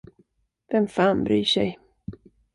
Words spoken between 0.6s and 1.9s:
Vem fan bryr sig?